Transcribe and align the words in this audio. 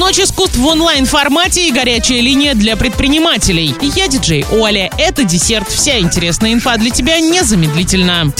Ночь 0.00 0.18
искусств 0.18 0.56
в 0.56 0.66
онлайн-формате 0.66 1.68
и 1.68 1.70
горячая 1.70 2.22
линия 2.22 2.54
для 2.54 2.74
предпринимателей. 2.74 3.74
Я 3.82 4.08
диджей 4.08 4.46
Оля. 4.50 4.90
Это 4.96 5.24
десерт. 5.24 5.68
Вся 5.68 5.98
интересная 5.98 6.54
инфа 6.54 6.78
для 6.78 6.88
тебя 6.88 7.20
незамедлительно. 7.20 8.32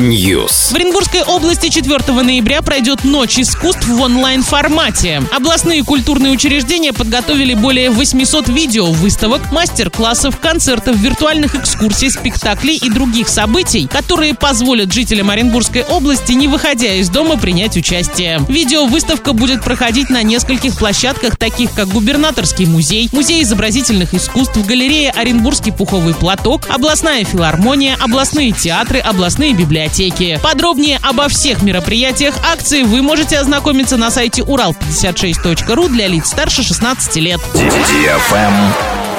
News. 0.00 0.72
В 0.72 0.74
Оренбургской 0.74 1.22
области 1.22 1.68
4 1.68 2.12
ноября 2.22 2.60
пройдет 2.62 3.04
Ночь 3.04 3.38
искусств 3.38 3.86
в 3.86 4.00
онлайн-формате. 4.00 5.22
Областные 5.30 5.84
культурные 5.84 6.32
учреждения 6.32 6.92
подготовили 6.92 7.54
более 7.54 7.90
800 7.90 8.48
видео, 8.48 8.86
выставок, 8.86 9.52
мастер-классов, 9.52 10.40
концертов, 10.40 10.96
виртуальных 10.96 11.54
экскурсий, 11.54 12.10
спектаклей 12.10 12.78
и 12.78 12.90
других 12.90 13.28
событий, 13.28 13.86
которые 13.86 14.34
позволят 14.34 14.92
жителям 14.92 15.30
Оренбургской 15.30 15.84
области, 15.84 16.32
не 16.32 16.48
выходя 16.48 16.94
из 16.94 17.08
дома, 17.10 17.36
принять 17.38 17.76
участие. 17.76 18.40
Видео-выставка 18.48 19.32
будет 19.32 19.51
проходить 19.60 20.08
на 20.08 20.22
нескольких 20.22 20.76
площадках, 20.76 21.36
таких 21.36 21.72
как 21.72 21.88
Губернаторский 21.88 22.66
музей, 22.66 23.08
Музей 23.12 23.42
изобразительных 23.42 24.14
искусств, 24.14 24.56
галерея 24.66 25.12
Оренбургский 25.12 25.72
пуховый 25.72 26.14
платок, 26.14 26.62
областная 26.68 27.24
филармония, 27.24 27.96
областные 28.00 28.52
театры, 28.52 28.98
областные 28.98 29.52
библиотеки. 29.52 30.40
Подробнее 30.42 30.98
обо 31.02 31.28
всех 31.28 31.62
мероприятиях 31.62 32.34
акции 32.50 32.82
вы 32.82 33.02
можете 33.02 33.38
ознакомиться 33.38 33.96
на 33.96 34.10
сайте 34.10 34.42
урал56.ру 34.42 35.88
для 35.88 36.06
лиц 36.06 36.28
старше 36.28 36.62
16 36.62 37.16
лет. 37.16 37.40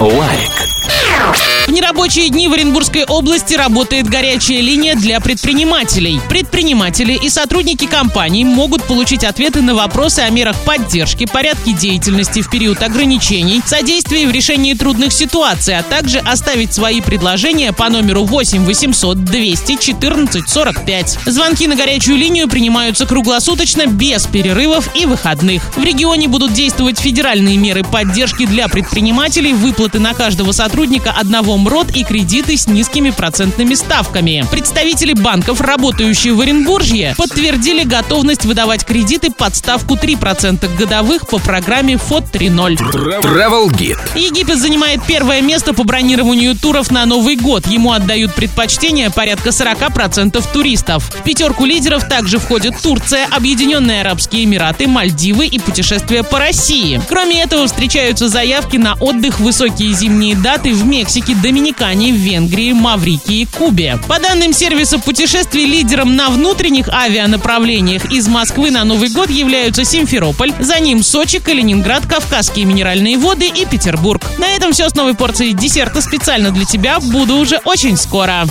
Лайк. 0.00 1.51
В 1.66 1.70
нерабочие 1.70 2.28
дни 2.28 2.48
в 2.48 2.52
Оренбургской 2.52 3.04
области 3.04 3.54
работает 3.54 4.08
горячая 4.08 4.60
линия 4.60 4.96
для 4.96 5.20
предпринимателей. 5.20 6.20
Предприниматели 6.28 7.12
и 7.12 7.28
сотрудники 7.28 7.86
компаний 7.86 8.44
могут 8.44 8.82
получить 8.82 9.22
ответы 9.22 9.62
на 9.62 9.76
вопросы 9.76 10.20
о 10.20 10.30
мерах 10.30 10.56
поддержки, 10.64 11.24
порядке 11.24 11.72
деятельности 11.72 12.42
в 12.42 12.50
период 12.50 12.82
ограничений, 12.82 13.62
содействии 13.64 14.26
в 14.26 14.32
решении 14.32 14.74
трудных 14.74 15.12
ситуаций, 15.12 15.78
а 15.78 15.84
также 15.84 16.18
оставить 16.18 16.74
свои 16.74 17.00
предложения 17.00 17.72
по 17.72 17.88
номеру 17.88 18.24
8 18.24 18.64
800 18.64 19.24
214 19.24 20.48
45. 20.48 21.18
Звонки 21.26 21.68
на 21.68 21.76
горячую 21.76 22.18
линию 22.18 22.48
принимаются 22.48 23.06
круглосуточно, 23.06 23.86
без 23.86 24.26
перерывов 24.26 24.90
и 24.96 25.06
выходных. 25.06 25.62
В 25.76 25.84
регионе 25.84 26.26
будут 26.26 26.52
действовать 26.52 26.98
федеральные 26.98 27.56
меры 27.56 27.84
поддержки 27.84 28.46
для 28.46 28.66
предпринимателей, 28.66 29.52
выплаты 29.52 30.00
на 30.00 30.12
каждого 30.12 30.50
сотрудника 30.50 31.12
одного 31.12 31.51
МРОД 31.56 31.96
и 31.96 32.04
кредиты 32.04 32.56
с 32.56 32.66
низкими 32.66 33.10
процентными 33.10 33.74
ставками. 33.74 34.44
Представители 34.50 35.12
банков, 35.12 35.60
работающие 35.60 36.32
в 36.32 36.40
Оренбуржье, 36.40 37.14
подтвердили 37.16 37.84
готовность 37.84 38.44
выдавать 38.44 38.84
кредиты 38.84 39.30
под 39.30 39.56
ставку 39.56 39.94
3% 39.94 40.76
годовых 40.76 41.26
по 41.28 41.38
программе 41.38 41.96
ФОД 41.96 42.24
3.0. 42.32 42.76
Travel 43.22 43.68
Guide. 43.70 44.18
Египет 44.18 44.58
занимает 44.58 45.02
первое 45.06 45.40
место 45.40 45.74
по 45.74 45.84
бронированию 45.84 46.56
туров 46.56 46.90
на 46.90 47.04
Новый 47.06 47.36
год. 47.36 47.66
Ему 47.66 47.92
отдают 47.92 48.34
предпочтение 48.34 49.10
порядка 49.10 49.50
40% 49.50 50.44
туристов. 50.52 51.04
В 51.04 51.22
пятерку 51.22 51.64
лидеров 51.64 52.08
также 52.08 52.38
входят 52.38 52.80
Турция, 52.82 53.26
Объединенные 53.30 54.00
Арабские 54.00 54.44
Эмираты, 54.44 54.86
Мальдивы 54.86 55.46
и 55.46 55.58
путешествия 55.58 56.22
по 56.22 56.38
России. 56.38 57.00
Кроме 57.08 57.42
этого, 57.42 57.66
встречаются 57.66 58.28
заявки 58.28 58.76
на 58.76 58.94
отдых 58.94 59.40
высокие 59.40 59.92
зимние 59.92 60.36
даты 60.36 60.72
в 60.72 60.84
Мексике, 60.84 61.34
Доминикане, 61.42 62.12
Венгрии, 62.12 62.72
Маврикии, 62.72 63.46
Кубе. 63.46 63.98
По 64.06 64.20
данным 64.20 64.52
сервиса 64.52 64.98
путешествий, 65.00 65.66
лидером 65.66 66.14
на 66.14 66.30
внутренних 66.30 66.88
авианаправлениях 66.88 68.12
из 68.12 68.28
Москвы 68.28 68.70
на 68.70 68.84
Новый 68.84 69.08
год 69.08 69.28
являются 69.28 69.84
Симферополь, 69.84 70.52
за 70.60 70.78
ним 70.78 71.02
Сочи, 71.02 71.40
Калининград, 71.40 72.06
Кавказские 72.06 72.64
минеральные 72.64 73.18
воды 73.18 73.48
и 73.48 73.66
Петербург. 73.66 74.22
На 74.38 74.46
этом 74.50 74.72
все 74.72 74.88
с 74.88 74.94
новой 74.94 75.14
порцией 75.14 75.52
десерта 75.52 76.00
специально 76.00 76.52
для 76.52 76.64
тебя. 76.64 77.00
Буду 77.00 77.36
уже 77.36 77.58
очень 77.64 77.96
скоро. 77.96 78.40